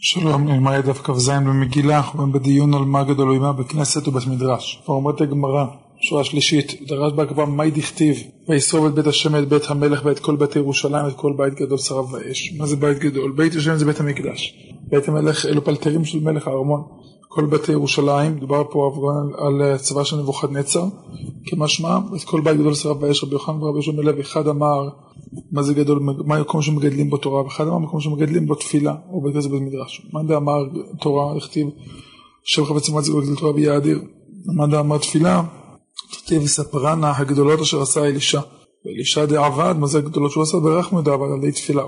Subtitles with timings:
[0.00, 4.82] שלום, נלמד דף כ"ז במגילה, אנחנו בדיון על מה גדול ומה בכנסת ובית מדרש.
[4.88, 5.64] אומרת הגמרא,
[6.00, 8.16] שורה שלישית, דרש בה כבר מאי דכתיב,
[8.48, 11.78] וישרוב את בית השם את בית המלך ואת כל בית ירושלים את כל בית גדול
[11.78, 12.52] שרף ואש.
[12.58, 13.32] מה זה בית גדול?
[13.32, 14.54] בית השם זה בית המקדש.
[14.88, 16.82] בית המלך אלו פלטרים של מלך הארמון.
[17.28, 18.92] כל בתי ירושלים, דובר פה
[19.38, 20.84] על צבא של נבוכדנצר,
[21.46, 24.88] כמשמע, את כל בית גדול שרף ואש, רבי יוחנן ורבי יהושע מלב, אחד אמר
[25.52, 29.20] מה זה גדול, מה המקום שמגדלים בו תורה, ואחד אמר מקום שמגדלים בו תפילה, או
[29.20, 30.06] בית כזה בית מדרש.
[30.12, 30.58] מאן דאמר
[31.00, 31.68] תורה, הכתיב
[32.44, 34.00] שם חפץ מועד זה גדול תורה ביהיה אדיר.
[34.56, 35.42] מאן דאמר תפילה,
[36.10, 38.40] תכתיב וספרנה הגדולות אשר עשה אלישע.
[38.86, 40.58] ואלישע דעבד, מה זה הגדולות שהוא עשה?
[40.58, 41.82] ברכנו דעבד על ידי תפילה.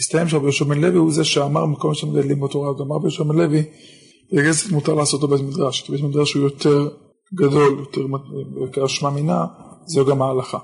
[0.00, 3.04] הסתיים שרבי יהושע בן לוי הוא זה שאמר מקום שמגדלים בו תורה, אז אמר רבי
[3.04, 3.24] יהושע
[4.32, 6.88] בכסף מותר לעשות אותו בית מדרש, כי בית מדרש הוא יותר
[7.34, 8.02] גדול, יותר
[8.72, 9.46] כאשמה מינה,
[9.86, 10.58] זהו גם ההלכה.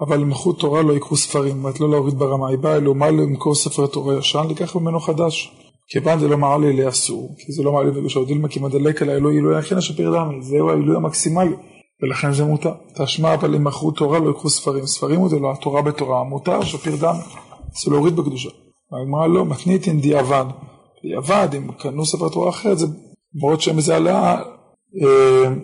[0.00, 3.54] אבל למחות תורה לא יקחו ספרים, זאת אומרת לא להוריד ברמה, היא באה אלומה למכור
[3.54, 5.52] ספר תורה ישן, לקח ממנו חדש.
[5.88, 9.10] כיוון זה לא מעלה לי אסור, כי זה לא מעלה בגושו דילמה, כי מדלק על
[9.10, 11.54] האלוהי אלוהי הכין אשפיר דמי, זהו האלוהי המקסימלי,
[12.02, 12.72] ולכן זה מותר.
[12.98, 16.96] תשמע אבל אם מכרו תורה לא יקחו ספרים, ספרים זה לא התורה בתורה, מותר שפיר
[16.96, 17.18] דמי,
[17.84, 18.50] זה להוריד בקדושה.
[18.92, 20.44] הגמרא לא, מתניתין דיעבד,
[21.02, 22.86] דיעבד אם קנו ספר תורה אחרת, זה
[23.34, 24.42] למרות שם זה עלה,
[25.02, 25.54] אה,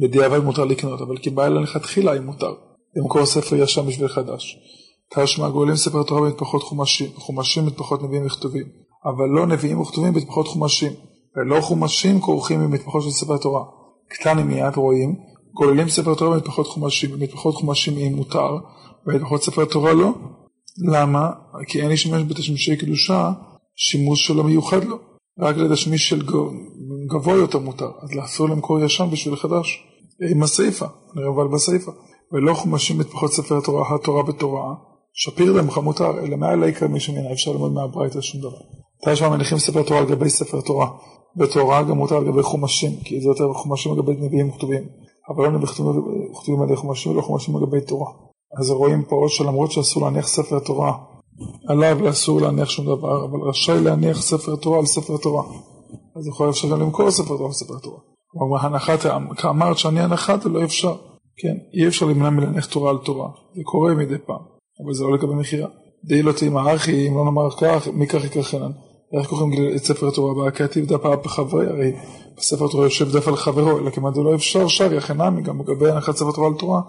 [0.00, 2.54] בדיעבד מותר לקנות, אבל אלה לכתחילה אם מותר.
[2.96, 4.58] למכור ספר ישן בשביל חדש.
[5.14, 8.64] תשמע גואלים ספר תורה במטפחות חומשים, חומשים במטפחות נביאים וכתובים,
[9.04, 10.92] אבל לא נביאים וכתובים במטפחות חומשים,
[11.36, 13.64] ולא חומשים כורכים במטפחות של ספר תורה.
[14.08, 15.16] קטנים מיד רואים,
[15.52, 18.56] גוללים ספר תורה במטפחות חומשים, במטפחות חומשים אם מותר,
[19.06, 20.10] במטפחות ספר תורה לא.
[20.92, 21.30] למה?
[21.66, 23.32] כי אין להשתמש בתשמישי קדושה
[23.76, 24.96] שימוש שלא מיוחד לו,
[25.38, 26.22] רק לתשמיש של
[27.06, 29.84] גבוה יותר מותר, אז לאסור למכור ישן בשביל חדש.
[30.30, 31.92] עם הסיפה, נראה אבל בסיפה.
[32.32, 34.74] ולא חומשים מטפחות ספר התורה, התורה בתורה,
[35.12, 38.58] שפיר למך מותר, אלא מעל העיקר מי שמינה, אפשר ללמוד מהברייתא שום דבר.
[39.06, 40.88] תשמע מניחים ספר תורה על גבי ספר תורה,
[41.36, 44.82] בתורה גם מותר על גבי חומשים, כי זה יותר חומשים על גבי נביאים וכתובים,
[45.28, 45.66] אבל לא
[46.34, 48.12] כתובים על חומשים ולא חומשים על גבי תורה.
[48.60, 50.92] אז רואים פה שלמרות שאסור להניח ספר תורה
[51.68, 55.44] עליו ואסור להניח שום דבר, אבל רשאי להניח ספר תורה על ספר תורה.
[56.16, 57.98] אז יכול אפשר גם למכור ספר תורה על ספר תורה.
[58.26, 60.94] כלומר, הנחת, כאמרת שאני הנחת, לא אפשר.
[61.36, 64.42] כן, אי אפשר למנוע מלהניח תורה על תורה, זה קורה מדי פעם,
[64.84, 65.68] אבל זה לא לגבי מכירה.
[66.04, 68.70] די לא תימא אחי, אם לא נאמר כך, מי כך יקחנן.
[69.18, 70.50] איך קוראים את ספר התורה הבא?
[70.50, 71.92] כתיב דף אב בחברי, הרי
[72.36, 76.16] בספר התורה יושב דף על חברו, אלא כמעט לא אפשר שר יחנמי, גם לגבי הנחת
[76.16, 76.80] ספר תורה על תורה,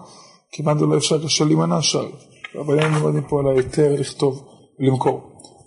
[0.52, 2.06] כמעט לא אפשר קשה להימנע שר.
[2.60, 4.44] אבל אין לימודים פה על ההיתר לכתוב
[4.80, 5.20] ולמכור.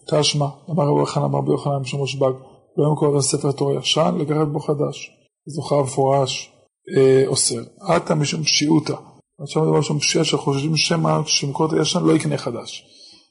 [0.09, 2.31] תשמע, אמר רבי יוחנן, אמר רבי יוחנן משום רשב"ג,
[2.77, 5.11] לא ימכור את הספר תורה ישן, לקחת בו חדש.
[5.47, 6.51] זוכר מפורש
[6.97, 7.61] אה, אוסר.
[7.81, 8.93] עתה משום פשיעותא.
[9.41, 12.85] עכשיו מדובר משום פשיעה שחושבים שמא כשמקור את הישן לא יקנה חדש.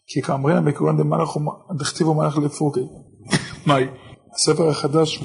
[0.06, 1.36] כי כאמרינא מקורן דמלך
[1.78, 2.80] דכתיבו מלך לפורקי.
[3.66, 3.86] מהי?
[4.34, 5.22] הספר החדש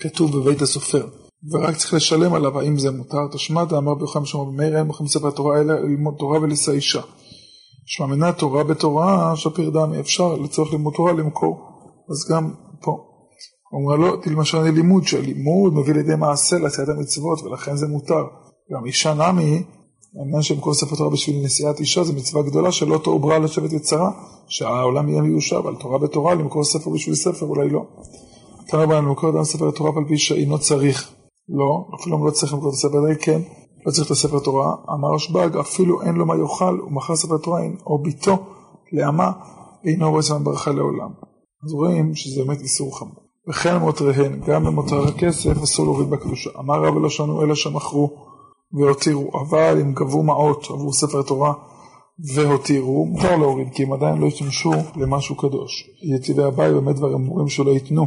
[0.00, 1.06] כתוב בבית הסופר,
[1.52, 3.28] ורק צריך לשלם עליו האם זה מותר.
[3.32, 7.00] תשמע אמר ביוחנן בשמו במאיר אין מוכרים ספר התורה אלא ללמוד תורה ולישא אישה.
[7.90, 11.58] שמאמינה תורה בתורה שפיר דמי אפשר לצורך לימוד תורה למכור.
[12.10, 12.50] אז גם
[12.82, 12.90] פה.
[13.70, 18.24] הוא אומר לו, תלמשל לימוד שהלימוד מביא לידי מעשה לעשיית המצוות ולכן זה מותר.
[18.72, 19.62] גם אישה נמי,
[20.20, 24.10] העניין שמקור ספר תורה בשביל נשיאת אישה זה מצווה גדולה שלא תעוברה לשבת יצרה,
[24.48, 27.82] שהעולם יהיה מיושב, אבל תורה בתורה למכור ספר בשביל ספר אולי לא.
[28.68, 31.12] תנא רבנן למכור אדם ספר תורה על פי שאינו צריך.
[31.48, 33.40] לא, אפילו לא צריך למכור את הספר, כן,
[33.88, 34.74] לא צריך את הספר תורה.
[34.92, 38.38] אמר רשב"ג, אפילו אין לו מה יאכל, הוא מכר ספר תורה, או ביתו
[38.92, 39.32] לאמה,
[39.84, 41.10] אינו רואה זמן ברכה לעולם.
[41.64, 43.22] אז רואים שזה באמת איסור חמור.
[43.48, 46.50] וכן מותריהן, גם במותר הכסף אסור להוריד בקדושה.
[46.58, 48.10] אמר רב לא שנו אלא שמכרו
[48.72, 51.52] והותירו, אבל אם גבו מעות עבור ספר תורה
[52.34, 55.90] והותירו, מותר להוריד, כי הם עדיין לא השתמשו למשהו קדוש.
[56.14, 58.06] יציבי הבית באמת דברים אמורים שלא ייתנו,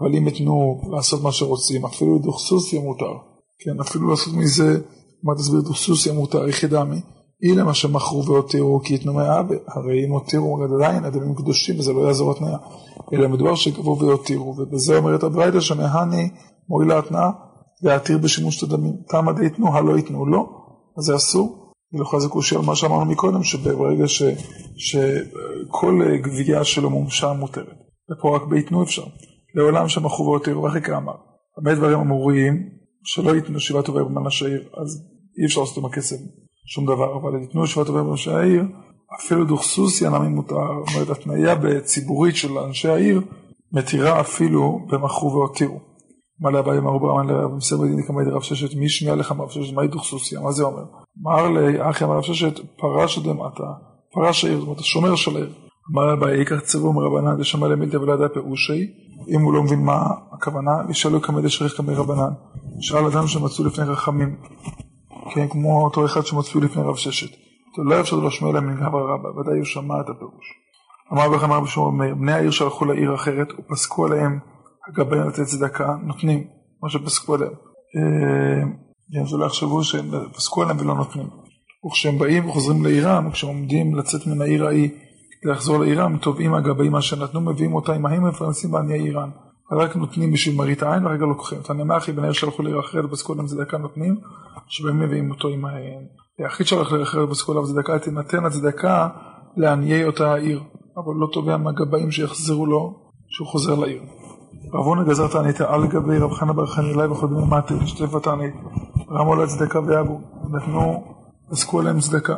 [0.00, 3.12] אבל אם ייתנו לעשות מה שרוצים, אפילו דוכסוסיה מותר.
[3.58, 4.80] כן, אפילו לעשות מזה,
[5.22, 7.00] מה תסביר דוכסוסיה מותר, יחידה מי?
[7.42, 12.00] הנה מה שמכרו והותירו כי יתנו מהאבא, הרי אם הותירו עדיין אדמים קדושים וזה לא
[12.00, 12.58] יעזור התניה,
[13.12, 16.30] אלא מדובר שגבו והותירו, ובזה אומרת הברייתא שמהני
[16.68, 17.30] מועילה התנאה
[17.82, 20.48] להתיר בשימוש את הדמים, תמה דיתנו, הלא ייתנו לא,
[20.98, 24.04] אז זה אסור, ולכל זה קושי על מה שאמרנו מקודם, שברגע
[24.76, 27.76] שכל גבייה שלו מומשה מותרת,
[28.10, 29.04] ופה רק ביתנו אפשר,
[29.54, 31.14] לעולם שמכרו והותירו, ואחרי כאמר,
[31.56, 35.02] הרבה דברים אמורים שלא ייתנו שבעת טובי במן השעיר, אז
[35.38, 36.16] אי אפשר לעשות עם הכסף
[36.66, 38.64] שום דבר, אבל ייתנו שבעת טובי בראשי העיר,
[39.20, 40.54] אפילו דוכסוסיה נמי מותר,
[40.86, 43.20] זאת אומרת, התניה בציבורית של אנשי העיר,
[43.72, 45.80] מתירה אפילו במכרו והותירו.
[46.40, 49.74] מה לאביי אמרו ברמן לרב מסבר דין כמי דרב ששת, מי שמיע לך מרב ששת,
[49.74, 50.82] מהי דוכסוסיה, מה זה אומר?
[51.22, 53.64] אמר לי, אחי אמר רב ששת, פרש דמטה,
[54.12, 55.52] פרש העיר, זאת אומרת, השומר של העיר.
[55.94, 58.86] אמר אביי, ייקח צבום רבנן דשמע למילתא ולא ידע פירושי,
[59.28, 60.02] אם הוא לא מבין מה
[60.32, 62.32] הכוונה, ישאלו כמי דשריך כמי רבנן.
[62.80, 64.36] שאל אדם שמצאו לפני חכמים,
[65.34, 67.36] כן, כמו אותו אחד שמצאו לפני רב ששת.
[67.78, 70.46] לא אפשר לו שמואל המנגב הרבה, ודאי הוא שמע את הפירוש.
[71.12, 74.38] אמר רבי שמעון מאיר, בני העיר שהלכו לעיר אחרת ופסקו עליהם
[74.88, 76.44] הגבאים לתת צדקה, נותנים,
[76.82, 77.52] מה שפסקו עליהם.
[79.12, 81.26] כן, שלא יחשבו שהם פסקו עליהם ולא נותנים.
[81.86, 84.90] וכשהם באים וחוזרים לעירם, כשהם עומדים לצאת מן העיר ההיא
[85.44, 89.30] לחזור לעירם, תובעים הגבאים מה שנתנו, מביאים אותה עם ההם מפרנסים בעניי עירן.
[89.72, 91.58] רק נותנים בשביל מראית העין ואחר כך לוקחים.
[91.96, 92.62] אחי בני העיר שהלכו
[93.04, 94.16] ופסקו עליהם צדקה נותנים,
[94.68, 96.02] שבהם מביאים אותו עם ההם.
[96.38, 99.08] היחיד שהלך אחרת ופסקו עליו צדקה, תינתן הצדקה
[99.56, 100.60] לעניי אותה העיר.
[100.96, 102.94] אבל לא תובע מהגבאים שיחזרו לו
[103.28, 104.02] שהוא חוזר לעיר.
[104.74, 108.54] רב הונא גזר תענית על גבי רב חנא בר חנילאי וחודמי מטי, שטף התענית,
[109.10, 110.20] רמו לה צדקה ויבו,
[110.50, 111.04] נתנו,
[111.50, 112.36] עסקו עליהם צדקה,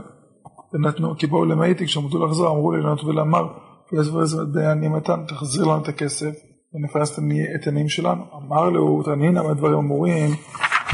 [0.75, 3.46] ונתנו, כי באו למאיתי, כשעמדו לחזור, אמרו לי לענות ולאמר,
[3.92, 6.34] ויעזבו איזה דיינים מתן, תחזיר לנו את הכסף,
[6.74, 7.18] ונפרס
[7.54, 8.22] את העניים שלנו.
[8.34, 10.30] אמר לו, תעניין למה הדברים אמורים,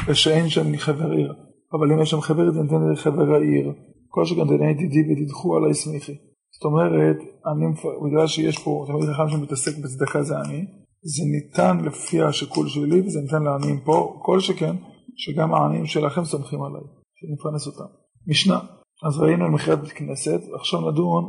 [0.09, 1.35] ושאין שם חבר עיר.
[1.73, 3.73] אבל אם יש שם חבר עיר, תנתן לחבר העיר.
[4.09, 6.17] כל שכן תנאי ידידי ותדחו עלי סמיכי.
[6.55, 7.17] זאת אומרת,
[7.47, 7.67] אני,
[8.07, 10.65] בגלל שיש פה תמיד חכם שמתעסק בצדקה זה אני,
[11.03, 14.77] זה ניתן לפי השיקול שלי וזה ניתן לעניים פה, כל שכן,
[15.17, 16.83] שגם העניים שלכם סומכים עליי,
[17.15, 17.93] שנפרנס אותם.
[18.27, 18.59] משנה,
[19.07, 21.25] אז ראינו על מכירת בית כנסת, עכשיו נדון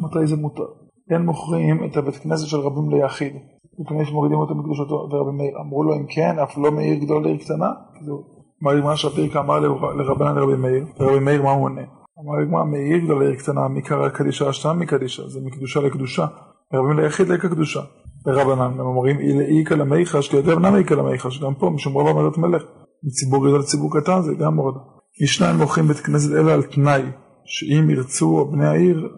[0.00, 0.66] מתי זה מותר.
[1.10, 3.32] אין מוכרים את הבית כנסת של רבים ליחיד,
[3.82, 5.58] מפני שמורידים אותו מקדושתו ורבי מאיר.
[5.60, 7.70] אמרו לו אם כן, אף לא מאיר גדול לעיר קטנה?
[8.62, 9.60] אמר מה שהפרקה אמר
[9.96, 11.82] לרבנן לרבי מאיר, ורבי מאיר מה הוא עונה?
[12.20, 16.26] אמר הגמרא מאיר גדול לעיר קטנה, מקרא קדישה אשתם מקדישה, זה מקדושה לקדושה,
[16.74, 17.80] רבים ליחיד לקה קדושה.
[18.26, 22.38] ורבנן, הם אומרים איכא למיחש, כי יותר בנם איכא למיחש, גם פה משום רבה אומרת
[22.38, 22.62] מלך,
[23.04, 24.78] מציבור גדול לציבור קטן זה גם מורדה.
[25.22, 27.02] משניים מוכרים בית כנסת אלא על תנאי,
[27.44, 29.08] שאם ירצו בני העיר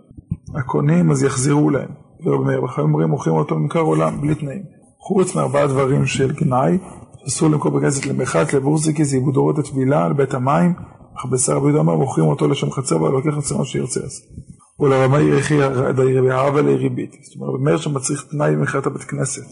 [0.54, 2.03] הקונים אז יחזירו להם.
[2.24, 4.62] ורבי מאיר בחיים אומרים מוכרים אותו ממכר עולם בלי תנאים.
[4.98, 6.78] חוץ מארבעה דברים של גנאי,
[7.26, 10.74] אסור למכור בכנסת למחת, לבורסיקי, זה עיבוד אורות התפילה, על בית המים,
[11.16, 14.00] אך בשר רבי יהודה אמר מוכרים אותו לשם חצר ולוקח מה שירצה.
[14.80, 15.62] ולרמאי יחי
[16.30, 17.10] הערבה לריבית.
[17.12, 19.42] זאת אומרת, אומר שמצריך תנאי במכירת הבית כנסת.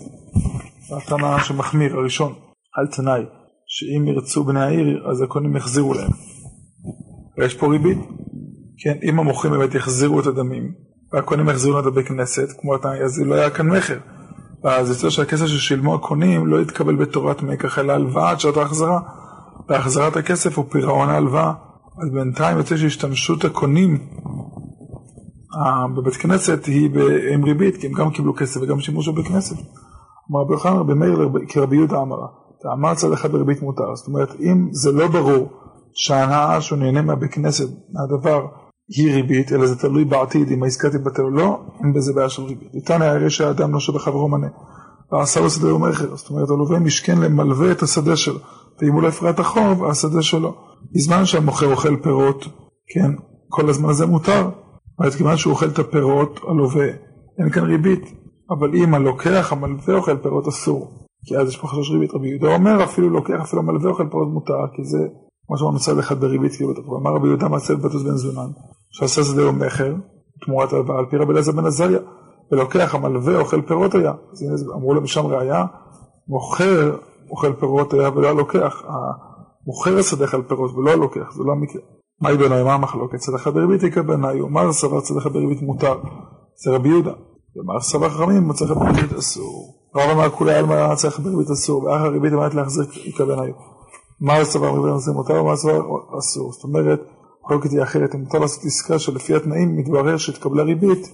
[0.88, 2.32] זה התנא שמחמיר, הראשון,
[2.78, 3.22] על תנאי,
[3.66, 6.10] שאם ירצו בני העיר, אז הקונים יחזירו להם.
[7.38, 7.98] ויש פה ריבית.
[8.78, 10.72] כן, אם המוכרים באמת יחזירו את הדמים,
[11.12, 13.98] והקונים יחזירו את הבית כנסת, כמו התנאי, אז לא היה כאן מכר.
[14.64, 19.00] ואז יוצא שהכסף ששילמו הקונים לא יתקבל בתורת מקח, אלא הלוואה עד שעת ההחזרה.
[19.68, 21.52] והחזרת הכסף הוא פירעון ההלוואה.
[22.02, 23.98] אז בינתיים יוצא שהשתמשות הקונים
[25.96, 26.90] בבית כנסת היא
[27.32, 29.56] עם ריבית, כי הם גם קיבלו כסף וגם שימוש בבית כנסת.
[30.30, 32.26] אמר רבי יוחנן רבי מאיר כרבי יהודה אמרה,
[32.62, 33.94] תאמר צד אחד בריבית מותר.
[33.94, 35.48] זאת אומרת, אם זה לא ברור
[35.94, 38.46] שההנאה שהוא נהנה מהבית כנסת, מהדבר,
[38.96, 42.42] היא ריבית, אלא זה תלוי בעתיד אם העסקה תתבטל או לא, אין בזה בעיה של
[42.42, 42.90] ריבית.
[42.90, 44.48] היה הרי שהאדם לא שבחברו מנה,
[45.12, 48.38] ועשה לו שדה ומכר, זאת אומרת, הלווה משכן למלווה את השדה שלו,
[48.82, 50.54] ואם הוא לא יפרע את החוב, השדה שלו.
[50.94, 52.44] בזמן שהמוכר אוכל פירות,
[52.94, 53.10] כן,
[53.48, 54.48] כל הזמן הזה מותר,
[54.98, 56.86] אומרת, כיוון שהוא אוכל את הפירות, הלווה,
[57.38, 58.22] אין כאן ריבית.
[58.50, 61.08] אבל אם הלוקח, המלווה אוכל פירות אסור.
[61.26, 62.14] כי אז יש פה חשש ריבית.
[62.14, 64.98] רבי יהודה אומר, אפילו לוקח, אפילו המלווה אוכל פירות מותר, כי זה
[65.50, 66.72] מה שאומר מצד אחד בריבית, כאילו.
[67.00, 68.50] אמר רבי יהודה מעשה בטוס בן זונן,
[68.92, 69.94] שעשה שדה ומכר,
[70.44, 71.98] תמורת על פי רבי אליעזר בן עזריה.
[72.52, 74.12] ולוקח, המלווה אוכל פירות היה.
[74.32, 75.64] אז הנה, אמרו לו משם ראיה,
[76.28, 76.96] מוכר
[77.30, 78.82] אוכל פירות היה ולא הלוקח.
[78.86, 81.82] המוכר השדה אכל פירות ולא הלוקח, זה לא המקרה.
[82.20, 83.18] מהי בעיניי, מה המחלוקת?
[83.18, 85.98] צדקה בריבית יקה בעיניי, ומר סבר צדקה בריבית מותר,
[86.64, 87.12] זה רבי יהודה.
[87.56, 89.74] ומר סבר חכמים, צדקה בריבית אסור.
[89.96, 93.52] רב אמר כולי עלמא צדקה בריבית אסור, ואחר הריבית אמרת להחזיר יקה בעיניי.
[94.20, 95.80] מר סבר בריבית אסור מותר, ומר סבר
[96.18, 96.52] אסור.
[96.52, 97.00] זאת אומרת,
[97.44, 101.08] מחלוקת היא אחרת, אם מותר לעשות עסקה שלפי התנאים מתברר שהתקבלה ריבית,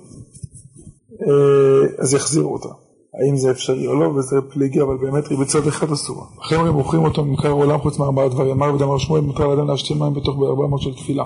[1.98, 2.68] אז יחזירו אותה.
[3.22, 6.24] האם זה אפשרי או לא, וזה פליגי, אבל באמת ריבית צד אחד אסורה.
[6.40, 8.50] אחרי אומרים מוכרים אותו ממכר עולם חוץ מארבעה דברים.
[8.50, 11.24] אמר ודאמר שמואל מותר לאדם להשתין מים בתוך בארבע מאות של תפילה.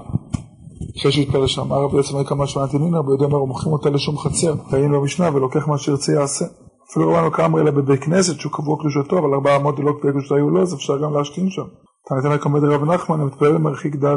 [0.98, 2.44] אחרי שהתפלל שם, אמר רבי יוצא כמה
[2.80, 6.44] נינה, רבי יודע אמר מוכרים אותה לשום חצר, ראינו במשנה ולוקח מה שירצה יעשה.
[6.90, 10.50] אפילו רבנו כאמר אלא בבית כנסת שהוא קבוע קדושתו, אבל ארבעה לא קביעה קדושתו היו
[10.50, 11.64] לו, אז אפשר גם להשתין שם.
[12.08, 14.16] תנתן רק עומד רב נחמן, המתפלל במרחיק ד'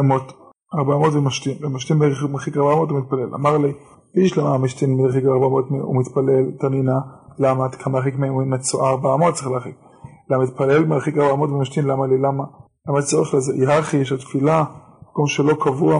[0.00, 0.32] אמות,
[0.78, 3.34] ארבע אמות ומשתין, ומשתין במרחיק ארבע אמות ומתפלל.
[3.34, 3.72] אמר לי,
[4.16, 6.98] איש למה משתין מרחיק ארבע אמות ומתפלל תנינה,
[7.38, 9.76] למה כמה מרחיק מהם מצואה ארבע אמות צריך להרחיק.
[10.30, 12.44] למה מתפלל מרחיק ארבע אמות ומשתין, למה לי, למה?
[12.88, 13.52] למה צריך לזה?
[13.52, 14.64] היררכי שהתפילה,
[15.10, 15.94] מקום שלא קבוע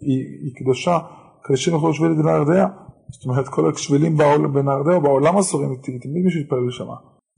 [0.00, 0.98] היא, היא קדושה,
[1.44, 2.66] קדושים יוכלו לשביל את נהרדע.
[3.12, 4.16] זאת אומרת, כל השבילים
[4.52, 6.86] בנהרדע בעולם אסורים, תמיד מישהו יתפלל שם.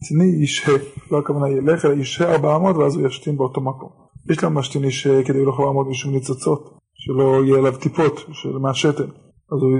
[0.09, 0.75] תני ישהה,
[1.11, 4.06] לא הכוונה ילך, אלא ישהה ארבע אמות ואז הוא ישתין באותו מקום.
[4.31, 8.21] יש להם משתין ישהה כדי לא לעמוד משום ניצוצות, שלא יהיה עליו טיפות
[8.61, 9.09] מהשתן.
[9.53, 9.79] אז הוא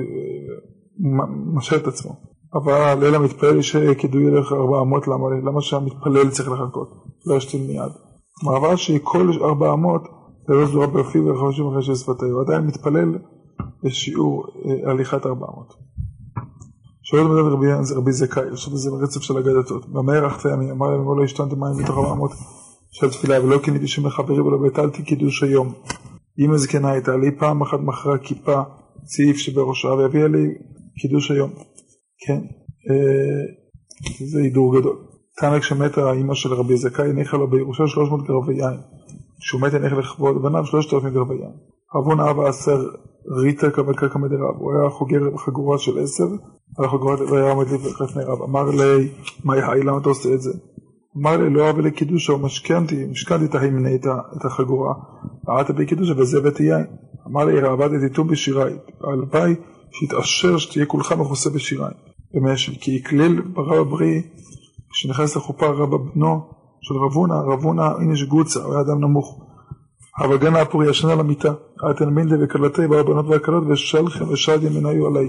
[1.55, 2.13] משל את עצמו.
[2.55, 7.05] אבל לילה מתפלל שקידוי ילך ארבע אמות, למה, למה שהמתפלל צריך לחכות?
[7.27, 7.93] לא ישתיל מיד.
[8.45, 10.03] מעבר שכל ארבע אמות,
[10.49, 11.93] ולא זורה בפיו וחמישים אחרי של
[12.33, 13.19] הוא עדיין מתפלל
[13.85, 15.75] בשיעור אה, הליכת ארבע אמות.
[17.03, 19.89] שואל מדד רבי, רבי זכאי, עכשיו זה ברצף של אגדתות.
[19.89, 22.31] במהר אחת הימים, אמר להם, לא השתנתם מים מתוך ארבע אמות
[23.01, 25.73] של תפילה, ולא קניתי שם לחברי ולא ביטלתי קידוש היום.
[26.39, 28.63] אם הזקנה הייתה לי פעם אחת מכרה כיפה,
[29.05, 30.55] צעיף שבראשה, והביאה לי
[31.01, 31.51] קידוש היום.
[32.27, 32.41] כן,
[32.91, 34.97] אה, זה הידור גדול.
[35.41, 38.79] תנא כשמתה האימא של רבי זכאי, הניחה לו בירושה 300 גרבי יין.
[39.41, 41.53] כשהוא מת הניח לכבוד בניו 3,000 גרבי יין.
[41.99, 42.79] אבון אבא עשר
[43.43, 46.25] ריטה כמקה כמדרב, הוא היה חוגר בחגורה של עשר,
[46.79, 47.67] על החגורה והיה עומד
[48.01, 48.43] לפני רב.
[48.43, 49.09] אמר לי,
[49.45, 50.51] מה היי, למה אתה עושה את זה?
[51.17, 53.95] אמר לי, לא אבא לקידושה, הוא משכנתי, משכנתי את ההימנה,
[54.37, 54.95] את החגורה,
[55.49, 56.85] רעת בי קידושה וזה יין.
[57.27, 59.55] אמר לי, רעבדתי ט"ו בשיריי, הלוואי
[59.93, 61.93] שיתעשר שתהיה כולך מכוסה בשיריי.
[62.35, 64.23] במשל, כי יקלל ברב הבריא,
[64.91, 66.41] כשנכנס לחופה רבא בנו
[66.81, 69.47] של רבונה, רבונה איניש גוצה, הוא היה אדם נמוך.
[70.19, 71.53] אבל גנה הפורי ישנה למיטה,
[71.91, 75.29] אתן מינדה וכלתי באו הבנות והכלות ושלכם ושד ימין היו עליי.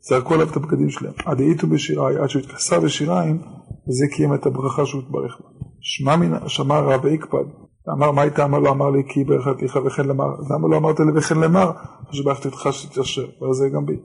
[0.00, 1.12] זרקו עליו את הבגדים שלהם.
[1.24, 3.42] עד העיטו בשיריי, עד שהוא התכסה בשיריים,
[3.88, 5.48] וזה קיים את הברכה שהוא התברך בה.
[5.80, 7.44] שמע מן, שמע רב ויקפד,
[7.92, 11.06] אמר מה הייתה אמר לו אמר לי כי ברכתיך וכן למר, למה לא אמרת לי
[11.14, 11.70] וכן למר,
[12.12, 13.96] שברכתי אותך שתתעשר, ועל זה גם בי.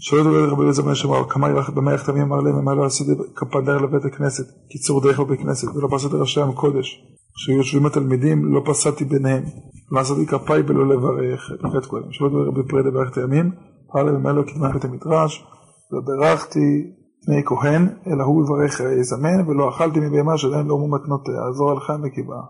[0.00, 3.10] שואל אותו רבי אליעזר בן שמעון, כמה ילך במאה יחתמים אמר להם, מה לא עשיתי
[3.36, 7.02] כפדר לבית הכנסת, קיצור דרך בבית כנסת, ולא פסעתי ראשי עם קודש.
[7.34, 9.42] כשיושבים התלמידים, לא פסעתי ביניהם.
[9.90, 12.12] לא עשיתי כפיי ולא לברך, בבית קודם.
[12.12, 13.50] שואל אותו רבי פרידה ברכת הימים,
[13.92, 15.46] פעל במאה לא קדמה בית המדרש,
[15.92, 16.92] וברכתי
[17.26, 21.80] פני כהן, אלא הוא יברך יזמן, ולא אכלתי מבהמה שעדיין לא הומו מתנותיה, עזור על
[21.80, 22.40] חיים וקיבה.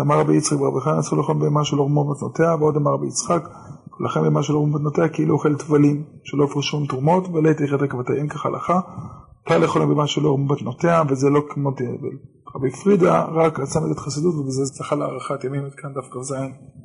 [0.00, 3.48] אמר רבי יצחק ברבי חיים, אסור לאכול בהמה שלא הומו מתנותיה, ועוד אמר רבי יצחק,
[4.00, 8.80] ולכן במה שלא הומו מתנותיה, כאילו אוכל טבלים, שלא הפרשו תרומות, ולית יחד רקבתיהם כהלכה,
[9.44, 12.16] מותר לאכול במה שלא הומו מתנותיה, וזה לא כמו תאבל.
[12.56, 16.34] רבי פרידה רק רצה לתת חסידות, ובזה זכה להארכת ימים את כאן דף כ"ז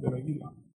[0.02, 0.46] במגילה.